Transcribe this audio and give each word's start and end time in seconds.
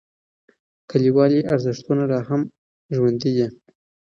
کلیوالي 0.89 1.39
ارزښتونه 1.53 2.03
لا 2.11 2.19
هم 2.29 2.41
ژوندی 2.95 3.31
دي. 3.37 3.47